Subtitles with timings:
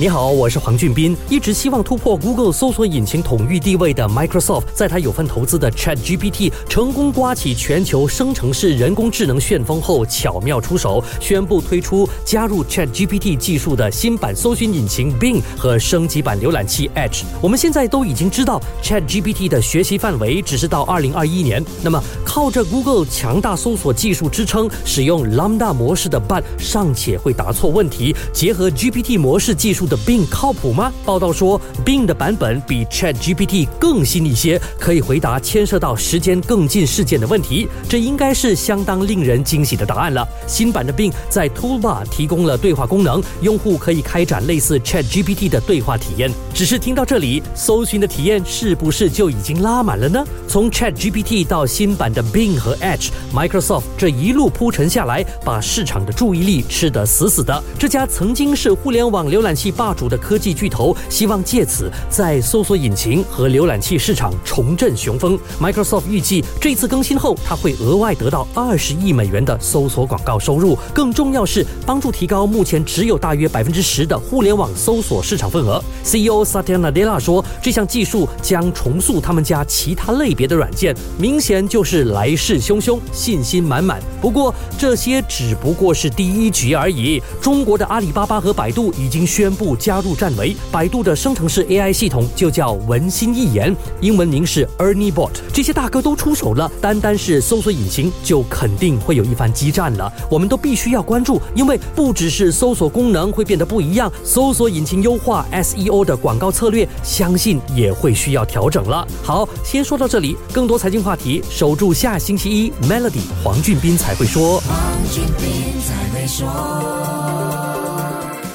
[0.00, 1.16] 你好，我是黄俊斌。
[1.28, 17.24] 一直希望突破 Google 搜索引擎统御地位的 Microsoft，在他有份投资的 ChatGPT 成功刮起全球生成式人工智能旋风后，巧妙出手，宣布推出加入 ChatGPT 技术的新版搜寻引擎 Bing 和升级版浏览器 Edge。
[17.42, 21.64] 我们现在都已经知道 ChatGPT 的学习范围只是到2021年。
[21.82, 29.87] 那么，靠着 Google 强大搜索技术支撑，使用 Lambda 模式的 Bard 尚且会答错问题，结合 GPT 模式技术。
[29.88, 30.92] 的 Bing 靠谱吗？
[31.04, 37.66] 报道说，Bing 的版本比 Chat GPT 更新一些，可以回答牵涉到时间更近事件的问题。
[37.88, 40.26] 这应该是相当令人惊喜的答案了。
[40.46, 46.30] 新版的 Bing 在 Toolbar 提供了对话功能，用户可以开展类似 Chat GPT 的对话体验。
[46.52, 50.24] 只是听到这里，搜寻的体验是不是就已经拉满了呢？
[50.46, 57.62] 从 Chat GPT 到新版的 Bing 和 Edge，Microsoft 这一路铺陈下来，把市场的注意力吃得死死的。
[57.78, 59.72] 这家曾经是互联网浏览器。
[59.78, 65.38] 霸主的科技巨头希望借此在搜索引擎和浏览器市场重振雄风。
[65.60, 70.76] Microsoft 预计这次更新后，它会额外得到二十亿美元的搜索广告收入。
[70.92, 75.80] 更重要是帮助提高目前只有大约百分之十的互联网搜索市场份额。
[76.02, 84.02] CEO Satya Nadella 说，这项技术将重塑他们家其他类别的软件，明显就是来势汹汹，信心满满。
[84.20, 87.22] 不过这些只不过是第一局而已。
[87.40, 89.67] 中国的阿里巴巴和百度已经宣布。
[89.76, 95.30] 加入战围，百度的生成式 AI 系统就叫文心一言，英文名是 Ernie Bot。
[95.52, 100.12] 这些大哥都出手了，单单是搜索引擎就肯定会有一番激战了。
[100.30, 109.06] 我们都必须要关注，因为不只是搜索功能会变得不一样，搜索引擎优化 SEO 的广告策略，相信也会需要调整了。
[109.22, 114.62] 好，先说到这里，更多财经话题，守住下星期一 Melody 黄俊斌才会说。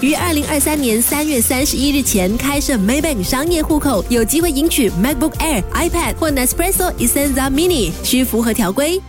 [0.00, 9.00] 于二零二三年三月三十一日前开设 Maybank 商业户口，有机会赢取 MacBook Air、iPad 或 Nespresso e s s e n z a Mini，需符合条规。